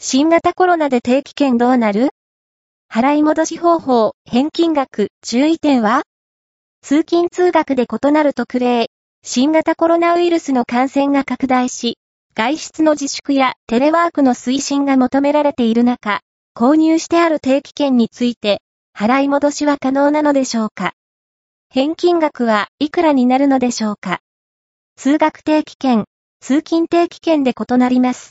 [0.00, 2.10] 新型コロナで定期券どうなる？
[2.88, 6.02] 払い戻し方法、返金額、注意点は？
[6.82, 8.90] 通勤通学で異なる特例、
[9.24, 11.98] 新型コロナウイルスの感染が拡大し、
[12.36, 16.20] 外出の自粛やテレワークの推進が求められている中、
[16.56, 18.62] 購入してある定期券について、
[18.96, 20.92] 払い戻しは可能なのでしょうか？
[21.70, 24.20] 返金額はいくらになるのでしょうか？
[24.94, 26.04] 通学定期券、
[26.38, 28.26] 通勤定期券で異なります。